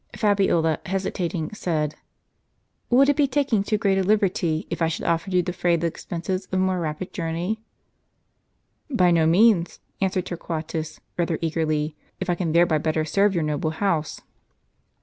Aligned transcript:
Fabiola, 0.15 0.79
hesitating, 0.87 1.53
said: 1.53 1.93
"Would 2.89 3.09
it 3.09 3.15
be 3.15 3.27
taking 3.27 3.61
too 3.61 3.77
great 3.77 3.99
a 3.99 4.03
liberty, 4.03 4.65
if 4.71 4.81
I 4.81 4.87
should 4.87 5.05
offer 5.05 5.29
to 5.29 5.43
defray 5.43 5.75
the 5.75 5.85
expenses 5.85 6.47
of 6.47 6.53
a 6.55 6.57
more 6.57 6.79
rapid 6.79 7.13
journey?" 7.13 7.61
"By 8.89 9.11
no 9.11 9.27
means," 9.27 9.79
answered 10.01 10.25
Torquatus, 10.25 10.99
rather 11.19 11.37
eagerly, 11.39 11.95
"if 12.19 12.31
I 12.31 12.33
can 12.33 12.51
thereby 12.51 12.79
better 12.79 13.05
serve 13.05 13.35
your 13.35 13.43
noble 13.43 13.69
house." 13.69 14.21